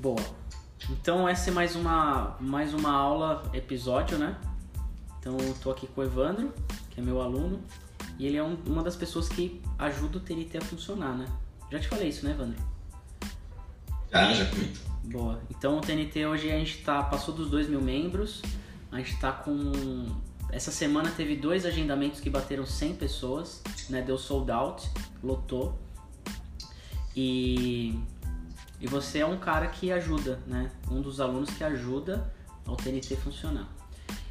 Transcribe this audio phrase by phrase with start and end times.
[0.00, 0.16] Boa.
[0.88, 4.34] Então essa é mais uma, mais uma aula, episódio, né?
[5.18, 6.54] Então eu tô aqui com o Evandro,
[6.88, 7.60] que é meu aluno,
[8.18, 11.26] e ele é um, uma das pessoas que ajuda o TNT a funcionar, né?
[11.70, 12.56] Já te falei isso, né, Evandro?
[14.10, 14.72] Ah, já comi.
[15.04, 15.38] Boa.
[15.50, 18.40] Então o TNT hoje a gente tá, passou dos 2 mil membros,
[18.90, 20.06] a gente tá com...
[20.50, 24.00] Essa semana teve dois agendamentos que bateram 100 pessoas, né?
[24.00, 24.90] Deu sold out,
[25.22, 25.78] lotou.
[27.14, 28.00] E,
[28.80, 30.70] e você é um cara que ajuda, né?
[30.90, 32.32] Um dos alunos que ajuda
[32.66, 33.68] ao TNT funcionar.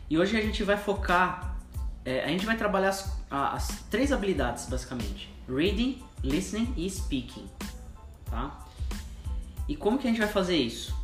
[0.10, 1.56] E hoje a gente vai focar,
[2.04, 7.48] é, a gente vai trabalhar as, as três habilidades basicamente: reading, listening e speaking,
[8.26, 8.66] tá?
[9.68, 10.98] E como que a gente vai fazer isso?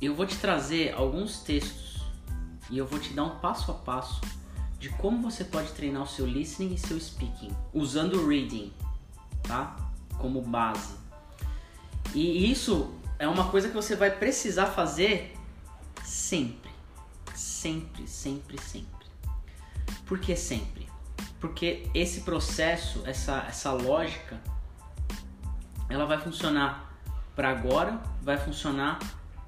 [0.00, 2.00] Eu vou te trazer alguns textos
[2.70, 4.20] e eu vou te dar um passo a passo
[4.78, 8.72] de como você pode treinar o seu listening e seu speaking usando o reading,
[9.42, 9.74] tá?
[10.18, 11.07] Como base.
[12.14, 15.34] E isso é uma coisa que você vai precisar fazer
[16.04, 16.70] sempre.
[17.34, 19.06] Sempre, sempre, sempre.
[20.06, 20.88] Por que sempre?
[21.40, 24.40] Porque esse processo, essa, essa lógica,
[25.88, 27.00] ela vai funcionar
[27.34, 28.98] para agora, vai funcionar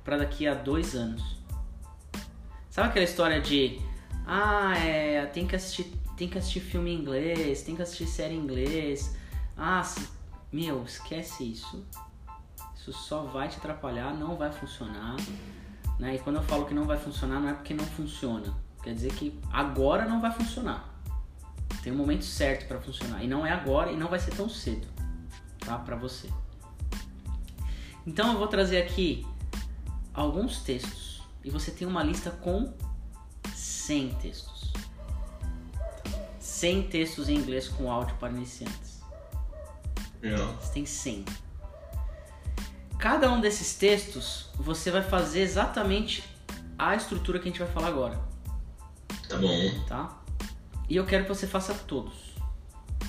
[0.04, 1.38] para daqui a dois anos.
[2.70, 3.80] Sabe aquela história de
[4.26, 8.34] ah, é, tem que assistir, tem que assistir filme em inglês, tem que assistir série
[8.34, 9.16] em inglês.
[9.56, 9.82] Ah,
[10.52, 11.84] meu, esquece isso.
[12.80, 15.16] Isso só vai te atrapalhar, não vai funcionar.
[15.98, 16.14] Né?
[16.14, 18.54] E quando eu falo que não vai funcionar, não é porque não funciona.
[18.82, 20.88] Quer dizer que agora não vai funcionar.
[21.82, 23.22] Tem um momento certo para funcionar.
[23.22, 24.88] E não é agora e não vai ser tão cedo,
[25.58, 25.76] tá?
[25.76, 26.30] Para você.
[28.06, 29.26] Então eu vou trazer aqui
[30.14, 32.72] alguns textos e você tem uma lista com
[33.54, 34.72] 100 textos.
[36.38, 39.02] 100 textos em inglês com áudio para iniciantes.
[40.22, 40.50] Yeah.
[40.54, 41.26] Você tem 100.
[43.00, 46.22] Cada um desses textos você vai fazer exatamente
[46.78, 48.20] a estrutura que a gente vai falar agora,
[49.28, 49.84] Tá bom.
[49.86, 50.18] tá?
[50.88, 52.12] E eu quero que você faça todos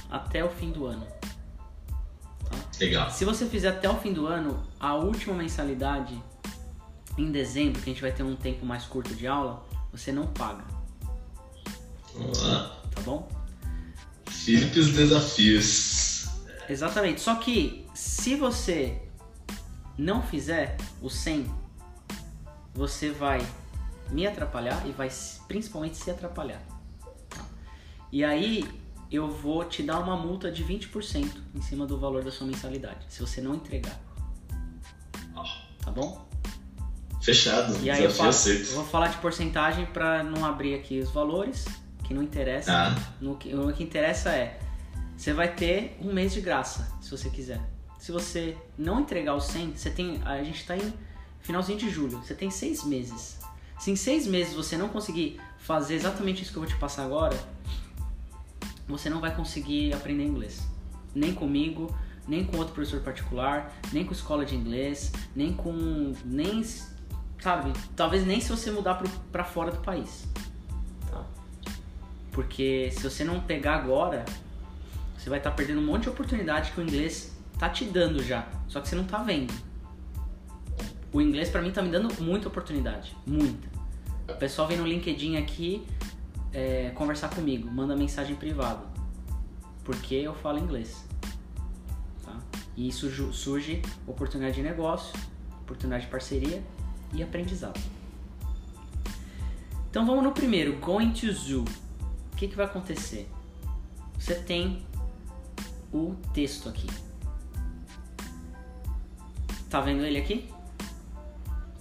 [0.10, 1.06] até o fim do ano.
[2.80, 3.10] Legal.
[3.12, 6.22] Se você fizer até o fim do ano, a última mensalidade
[7.18, 10.26] em dezembro, que a gente vai ter um tempo mais curto de aula, você não
[10.28, 10.64] paga,
[12.16, 12.78] Vamos lá.
[12.94, 13.30] tá bom?
[14.28, 16.28] Os desafios.
[16.68, 17.22] Exatamente.
[17.22, 19.00] Só que se você
[20.02, 21.46] não fizer o 100,
[22.74, 23.46] você vai
[24.10, 25.10] me atrapalhar e vai
[25.48, 26.62] principalmente se atrapalhar.
[27.30, 27.46] tá?
[28.12, 28.68] E aí
[29.12, 33.06] eu vou te dar uma multa de 20% em cima do valor da sua mensalidade,
[33.10, 34.00] se você não entregar,
[35.84, 36.28] tá bom?
[37.22, 37.78] Fechado.
[37.84, 41.66] E aí eu, falo, eu vou falar de porcentagem para não abrir aqui os valores,
[42.04, 42.72] que não interessa.
[42.72, 43.14] Tá.
[43.20, 44.60] No que, o que interessa é,
[45.16, 47.62] você vai ter um mês de graça, se você quiser.
[48.02, 50.92] Se você não entregar o 100, você tem, a gente está em
[51.40, 53.38] finalzinho de julho, você tem seis meses.
[53.80, 57.06] Se em seis meses você não conseguir fazer exatamente isso que eu vou te passar
[57.06, 57.38] agora,
[58.88, 60.68] você não vai conseguir aprender inglês.
[61.14, 61.96] Nem comigo,
[62.28, 66.16] nem com outro professor particular, nem com escola de inglês, nem com.
[66.26, 66.66] nem.
[67.40, 67.72] sabe?
[67.96, 70.28] Talvez nem se você mudar pro, pra fora do país.
[71.08, 71.24] Tá?
[72.32, 74.26] Porque se você não pegar agora,
[75.16, 78.48] você vai estar perdendo um monte de oportunidade que o inglês tá te dando já.
[78.68, 79.54] Só que você não tá vendo.
[81.14, 83.16] O inglês pra mim tá me dando muita oportunidade.
[83.24, 83.70] Muita.
[84.28, 85.86] O pessoal vem no LinkedIn aqui
[86.52, 88.84] é, conversar comigo, manda mensagem privada.
[89.84, 91.06] Porque eu falo inglês.
[92.26, 92.36] Tá?
[92.76, 95.14] E isso surge oportunidade de negócio,
[95.62, 96.64] oportunidade de parceria
[97.14, 97.80] e aprendizado.
[99.88, 101.66] Então vamos no primeiro, going to zoo.
[102.34, 103.30] O que, que vai acontecer?
[104.18, 104.84] Você tem
[105.94, 106.88] o texto aqui.
[109.72, 110.50] Tá vendo ele aqui?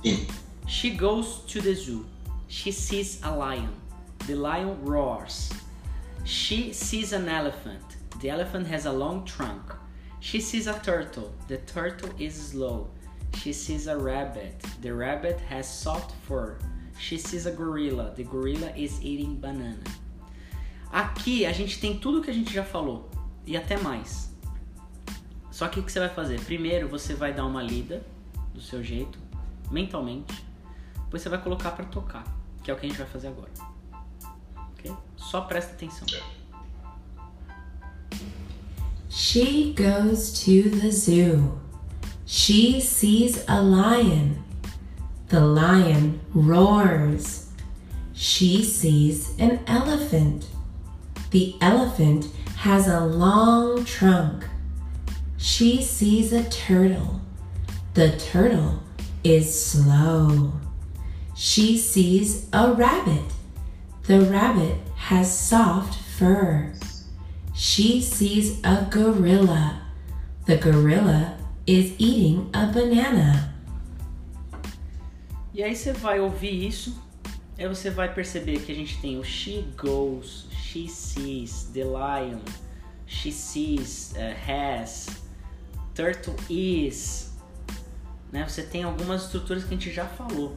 [0.00, 0.26] Sim.
[0.68, 2.06] She goes to the zoo.
[2.46, 3.72] She sees a lion.
[4.28, 5.50] The lion roars.
[6.24, 7.82] She sees an elephant.
[8.20, 9.74] The elephant has a long trunk.
[10.20, 11.32] She sees a turtle.
[11.48, 12.90] The turtle is slow.
[13.34, 14.64] She sees a rabbit.
[14.82, 16.58] The rabbit has soft fur.
[16.96, 18.12] She sees a gorilla.
[18.14, 19.82] The gorilla is eating banana.
[20.92, 23.10] Aqui a gente tem tudo que a gente já falou
[23.44, 24.29] e até mais.
[25.60, 26.40] Só que o que você vai fazer?
[26.40, 28.02] Primeiro você vai dar uma lida
[28.54, 29.18] do seu jeito,
[29.70, 30.42] mentalmente.
[31.04, 32.24] Depois você vai colocar pra tocar,
[32.64, 33.50] que é o que a gente vai fazer agora.
[34.72, 34.90] Ok?
[35.18, 36.06] Só presta atenção.
[39.10, 41.60] She goes to the zoo.
[42.24, 44.36] She sees a lion.
[45.28, 47.50] The lion roars.
[48.14, 50.46] She sees an elephant.
[51.30, 54.48] The elephant has a long trunk.
[55.40, 57.22] She sees a turtle.
[57.94, 58.82] The turtle
[59.24, 60.52] is slow.
[61.34, 63.24] She sees a rabbit.
[64.02, 66.74] The rabbit has soft fur.
[67.54, 69.80] She sees a gorilla.
[70.44, 73.54] The gorilla is eating a banana.
[75.54, 76.94] E aí você vai ouvir isso,
[77.58, 82.40] aí você vai perceber que a gente tem o she goes, she sees, the lion,
[83.06, 85.19] she sees, uh, has,
[85.94, 87.32] turtle is.
[88.32, 88.46] Né?
[88.48, 90.56] Você tem algumas estruturas que a gente já falou,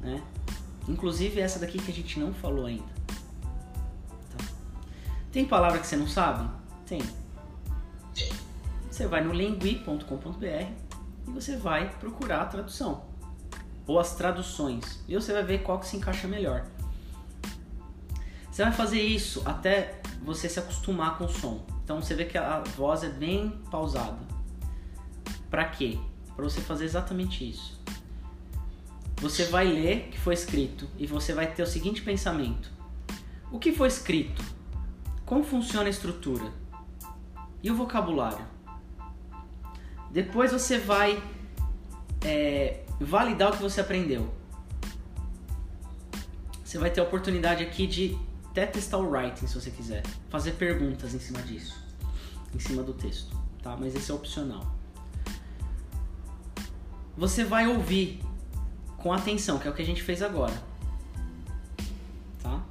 [0.00, 0.22] né?
[0.88, 2.88] Inclusive essa daqui que a gente não falou ainda.
[4.36, 4.44] Tá?
[5.32, 6.48] Tem palavra que você não sabe?
[6.86, 7.02] Tem.
[8.98, 13.04] Você vai no lingui.com.br e você vai procurar a tradução
[13.86, 16.66] ou as traduções e você vai ver qual que se encaixa melhor.
[18.50, 21.64] Você vai fazer isso até você se acostumar com o som.
[21.84, 24.18] Então você vê que a voz é bem pausada.
[25.50, 25.98] Para quê?
[26.34, 27.78] Para você fazer exatamente isso.
[29.20, 32.70] Você vai ler o que foi escrito e você vai ter o seguinte pensamento:
[33.50, 34.42] o que foi escrito?
[35.26, 36.52] Como funciona a estrutura?
[37.62, 38.46] E o vocabulário?
[40.10, 41.22] Depois você vai
[42.24, 44.32] é, validar o que você aprendeu.
[46.64, 48.16] Você vai ter a oportunidade aqui de
[48.50, 51.76] até testar o writing se você quiser, fazer perguntas em cima disso,
[52.54, 53.76] em cima do texto, tá?
[53.76, 54.77] Mas esse é opcional.
[57.18, 58.20] Você vai ouvir
[58.96, 60.54] com atenção, que é o que a gente fez agora,
[62.40, 62.62] tá?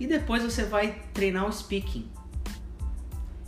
[0.00, 2.10] E depois você vai treinar o speaking.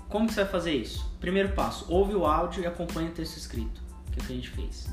[0.09, 1.13] Como que você vai fazer isso?
[1.19, 3.83] Primeiro passo, ouve o áudio e acompanha o texto escrito,
[4.13, 4.87] que é o que a gente fez.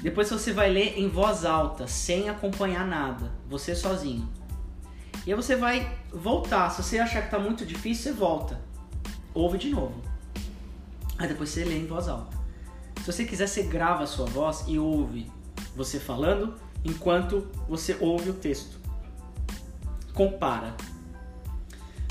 [0.00, 4.26] Depois você vai ler em voz alta, sem acompanhar nada, você sozinho.
[5.26, 6.70] E aí você vai voltar.
[6.70, 8.58] Se você achar que está muito difícil, você volta.
[9.34, 10.02] Ouve de novo.
[11.18, 12.37] Aí depois você lê em voz alta.
[13.08, 15.32] Se você quiser, você grava a sua voz e ouve
[15.74, 18.78] você falando enquanto você ouve o texto.
[20.12, 20.76] Compara.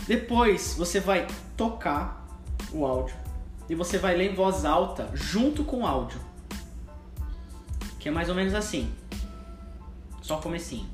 [0.07, 2.27] Depois você vai tocar
[2.73, 3.15] o áudio
[3.69, 6.19] e você vai ler em voz alta junto com o áudio.
[8.00, 8.91] Que é mais ou menos assim.
[10.23, 10.89] Só comecinho.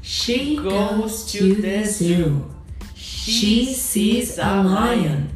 [0.00, 2.48] She goes to the zoo.
[2.94, 5.34] She sees a lion.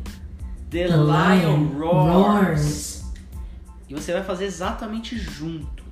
[0.70, 2.12] The The lion lion roars.
[2.12, 3.05] roars.
[3.88, 5.82] E você vai fazer exatamente junto.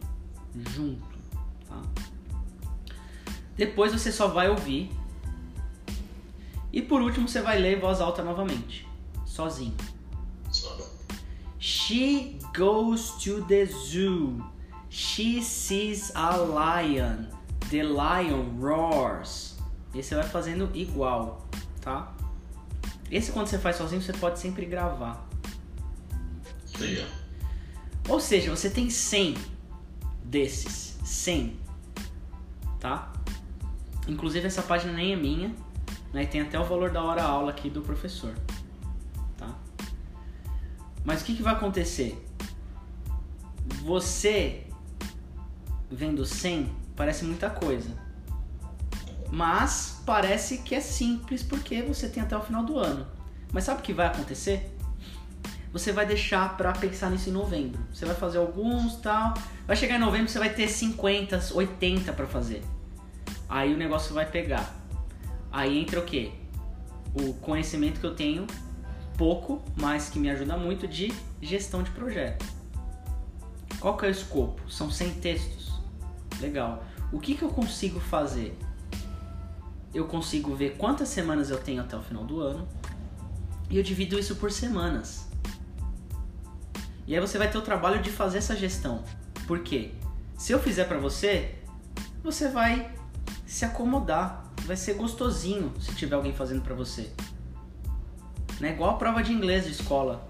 [0.54, 1.16] Junto.
[1.66, 1.82] Tá?
[3.56, 4.90] Depois você só vai ouvir.
[6.72, 8.86] E por último você vai ler em voz alta novamente.
[9.24, 9.74] Sozinho.
[11.58, 14.44] She goes to the zoo.
[14.90, 17.26] She sees a lion.
[17.70, 19.56] The lion roars.
[19.94, 21.46] E você vai fazendo igual,
[21.80, 22.12] tá?
[23.10, 25.28] Esse quando você faz sozinho você pode sempre gravar.
[26.78, 27.08] Legal.
[28.08, 29.36] Ou seja, você tem 100
[30.24, 30.98] desses.
[31.04, 31.58] 100.
[32.80, 33.12] Tá?
[34.08, 35.54] Inclusive essa página nem é minha.
[36.12, 36.26] Né?
[36.26, 38.34] Tem até o valor da hora aula aqui do professor.
[39.36, 39.56] Tá?
[41.04, 42.22] Mas o que, que vai acontecer?
[43.84, 44.66] Você
[45.90, 48.05] vendo 100 parece muita coisa.
[49.30, 53.06] Mas parece que é simples porque você tem até o final do ano.
[53.52, 54.72] Mas sabe o que vai acontecer?
[55.72, 57.80] Você vai deixar pra pensar nisso em novembro.
[57.92, 59.34] Você vai fazer alguns tal.
[59.66, 62.62] Vai chegar em novembro, você vai ter 50, 80 pra fazer.
[63.48, 64.74] Aí o negócio vai pegar.
[65.52, 66.32] Aí entra o quê?
[67.14, 68.46] O conhecimento que eu tenho,
[69.16, 72.44] pouco, mas que me ajuda muito, de gestão de projeto.
[73.78, 74.70] Qual que é o escopo?
[74.70, 75.72] São 100 textos.
[76.40, 76.82] Legal.
[77.12, 78.58] O que, que eu consigo fazer?
[79.96, 82.68] Eu consigo ver quantas semanas eu tenho até o final do ano
[83.70, 85.26] e eu divido isso por semanas.
[87.06, 89.02] E aí você vai ter o trabalho de fazer essa gestão.
[89.46, 89.92] Por quê?
[90.36, 91.54] Se eu fizer pra você,
[92.22, 92.92] você vai
[93.46, 94.44] se acomodar.
[94.66, 97.10] Vai ser gostosinho se tiver alguém fazendo pra você.
[98.60, 100.28] É igual a prova de inglês de escola.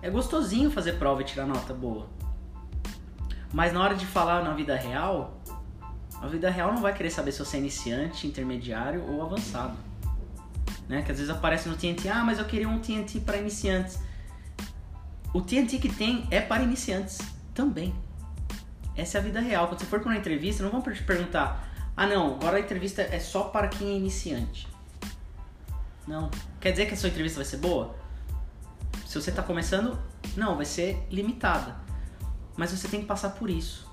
[0.00, 2.06] É gostosinho fazer prova e tirar nota boa.
[3.52, 5.39] Mas na hora de falar na vida real,
[6.20, 9.76] a vida real não vai querer saber se você é iniciante, intermediário ou avançado.
[10.88, 11.02] Né?
[11.02, 13.98] Que às vezes aparece no TNT, ah, mas eu queria um TNT para iniciantes.
[15.32, 17.18] O TNT que tem é para iniciantes
[17.54, 17.94] também.
[18.96, 19.68] Essa é a vida real.
[19.68, 23.00] Quando você for para uma entrevista, não vão te perguntar, ah não, agora a entrevista
[23.02, 24.68] é só para quem é iniciante.
[26.06, 26.30] Não.
[26.60, 27.94] Quer dizer que a sua entrevista vai ser boa?
[29.06, 29.98] Se você está começando,
[30.36, 31.76] não, vai ser limitada.
[32.56, 33.89] Mas você tem que passar por isso.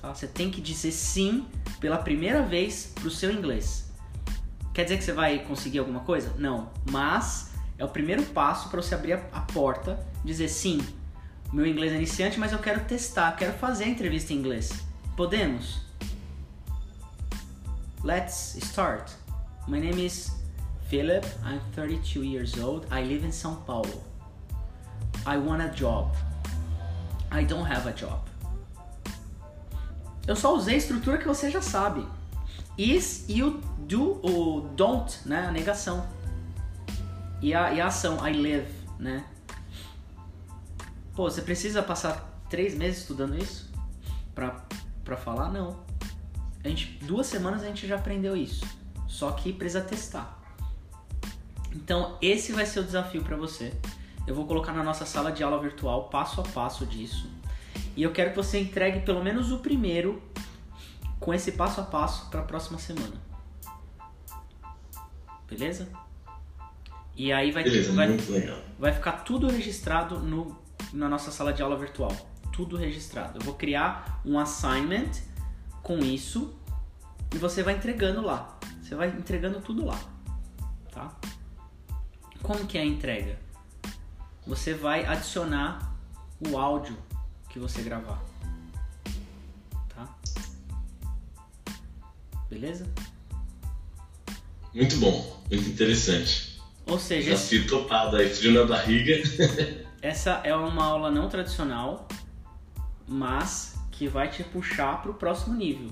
[0.00, 0.14] Tá?
[0.14, 1.46] Você tem que dizer sim
[1.78, 3.90] pela primeira vez pro seu inglês.
[4.72, 6.32] Quer dizer que você vai conseguir alguma coisa?
[6.38, 6.70] Não.
[6.90, 10.80] Mas é o primeiro passo para você abrir a, porta, dizer sim.
[11.52, 14.70] meu inglês é iniciante, mas eu quero testar, quero fazer a entrevista em inglês.
[15.16, 15.80] Podemos?
[18.02, 19.10] Let's start.
[19.68, 20.30] My name is
[20.88, 21.26] Philip.
[21.44, 22.86] I'm 32 years old.
[22.90, 24.02] I live in São Paulo.
[25.26, 26.16] I want a job.
[27.30, 28.29] I don't have a job.
[30.30, 32.06] Eu só usei a estrutura que você já sabe.
[32.78, 35.48] Is e o do, o don't, né?
[35.48, 36.06] A negação.
[37.42, 39.24] E a, e a ação, I live, né?
[41.16, 43.72] Pô, você precisa passar três meses estudando isso
[44.32, 44.64] pra,
[45.02, 45.50] pra falar?
[45.50, 45.80] Não.
[46.62, 48.64] A gente, duas semanas a gente já aprendeu isso.
[49.08, 50.40] Só que precisa testar.
[51.74, 53.74] Então, esse vai ser o desafio para você.
[54.28, 57.39] Eu vou colocar na nossa sala de aula virtual passo a passo disso.
[57.96, 60.22] E eu quero que você entregue pelo menos o primeiro
[61.18, 63.14] com esse passo a passo para a próxima semana.
[65.48, 65.88] Beleza?
[67.16, 68.16] E aí vai, Beleza, vai,
[68.78, 70.56] vai ficar tudo registrado no,
[70.92, 72.14] na nossa sala de aula virtual.
[72.52, 73.38] Tudo registrado.
[73.38, 75.10] Eu vou criar um assignment
[75.82, 76.54] com isso
[77.34, 78.58] e você vai entregando lá.
[78.80, 80.00] Você vai entregando tudo lá,
[80.90, 81.14] tá?
[82.42, 83.38] Como que é a entrega?
[84.46, 85.94] Você vai adicionar
[86.48, 86.96] o áudio
[87.50, 88.22] que você gravar,
[89.94, 90.08] tá?
[92.48, 92.86] Beleza?
[94.74, 96.60] Muito bom, muito interessante.
[96.86, 99.14] Ou seja, esse- topado aí, frio na barriga.
[100.00, 102.06] essa é uma aula não tradicional,
[103.06, 105.90] mas que vai te puxar para o próximo nível,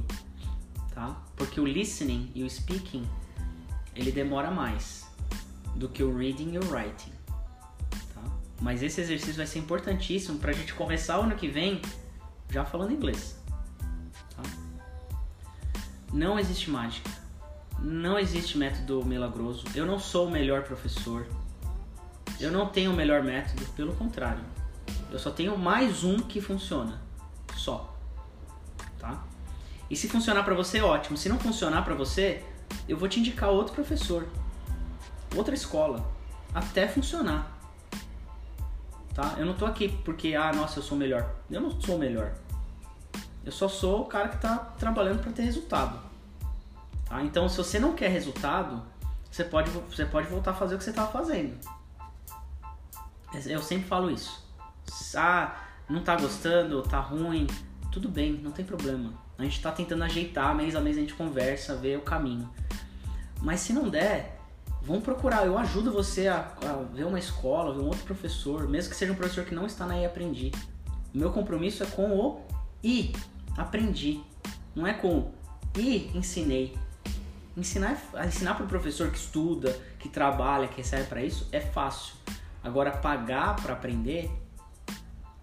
[0.95, 1.21] tá?
[1.37, 3.07] Porque o listening e o speaking
[3.95, 5.07] ele demora mais
[5.75, 7.13] do que o reading e o writing?
[8.61, 11.81] Mas esse exercício vai ser importantíssimo para a gente começar o ano que vem
[12.51, 13.39] já falando inglês,
[14.35, 14.43] tá?
[16.13, 17.11] Não existe mágica,
[17.79, 19.65] não existe método milagroso.
[19.75, 21.27] Eu não sou o melhor professor,
[22.41, 24.43] eu não tenho o melhor método, pelo contrário.
[25.11, 27.01] Eu só tenho mais um que funciona.
[27.57, 27.97] Só.
[28.99, 29.25] Tá?
[29.91, 31.17] E se funcionar pra você, ótimo.
[31.17, 32.45] Se não funcionar pra você,
[32.89, 34.29] eu vou te indicar outro professor.
[35.35, 36.11] Outra escola.
[36.55, 37.58] Até funcionar.
[39.19, 39.35] Tá?
[39.37, 41.29] Eu não tô aqui porque, ah, nossa, eu sou melhor.
[41.51, 42.35] Eu não sou melhor.
[43.45, 45.99] Eu só sou o cara que tá trabalhando pra ter resultado.
[47.05, 47.21] Tá?
[47.25, 48.81] Então, se você não quer resultado,
[49.29, 51.59] você pode, você pode voltar a fazer o que você estava fazendo.
[53.45, 54.41] Eu sempre falo isso.
[55.17, 57.49] Ah, não tá gostando, tá ruim,
[57.91, 59.13] tudo bem, não tem problema.
[59.37, 62.49] A gente tá tentando ajeitar, mês a mês a gente conversa, vê o caminho.
[63.43, 64.38] Mas se não der,
[64.83, 65.47] vamos procurar.
[65.47, 69.13] Eu ajudo você a, a ver uma escola, ver um outro professor, mesmo que seja
[69.13, 70.53] um professor que não está na I Aprendi.
[71.15, 72.43] O meu compromisso é com o
[72.83, 73.13] I
[73.57, 74.21] Aprendi,
[74.75, 75.33] não é com
[75.77, 76.77] I Ensinei.
[77.57, 82.15] Ensinar, ensinar para o professor que estuda, que trabalha, que recebe para isso é fácil.
[82.63, 84.31] Agora pagar para aprender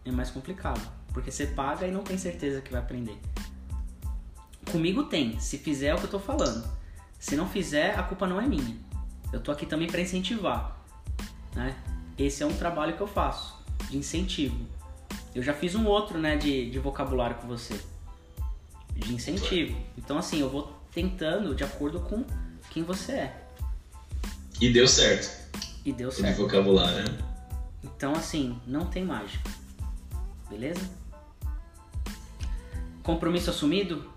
[0.06, 0.82] é mais complicado,
[1.14, 3.20] porque você paga e não tem certeza que vai aprender.
[4.72, 6.68] Comigo tem, se fizer é o que eu tô falando.
[7.20, 8.78] Se não fizer, a culpa não é minha.
[9.36, 10.82] Eu tô aqui também para incentivar,
[11.54, 11.76] né?
[12.18, 14.66] Esse é um trabalho que eu faço de incentivo.
[15.36, 17.78] Eu já fiz um outro, né, de, de vocabulário com você,
[18.96, 19.78] de incentivo.
[19.98, 22.24] Então assim, eu vou tentando de acordo com
[22.72, 23.44] quem você é.
[24.62, 25.30] E deu certo.
[25.84, 26.38] E deu O de certo.
[26.38, 27.18] vocabulário, né?
[27.84, 29.52] Então, assim, não tem mágica.
[30.50, 30.90] Beleza?
[33.04, 34.10] Compromisso assumido?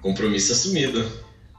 [0.00, 1.06] Compromisso assumido.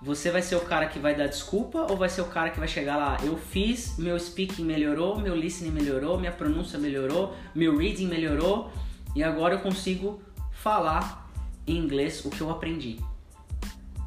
[0.06, 2.60] Você vai ser o cara que vai dar desculpa ou vai ser o cara que
[2.60, 3.18] vai chegar lá?
[3.24, 8.72] Eu fiz, meu speaking melhorou, meu listening melhorou, minha pronúncia melhorou, meu reading melhorou
[9.16, 10.22] e agora eu consigo
[10.52, 11.28] falar
[11.66, 13.00] em inglês o que eu aprendi.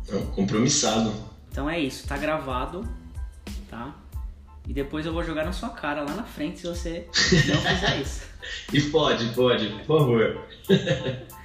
[0.08, 1.12] Não, compromissado.
[1.50, 2.88] Então é isso, tá gravado,
[3.68, 3.92] tá?
[4.68, 7.08] E depois eu vou jogar na sua cara lá na frente se você
[7.48, 8.28] não fizer isso.
[8.72, 10.46] E pode, pode, por favor.